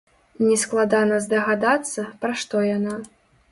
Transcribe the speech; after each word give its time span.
Нескладана 0.45 1.19
здагадацца, 1.27 2.09
пра 2.25 2.35
што 2.45 2.65
яна. 2.71 2.99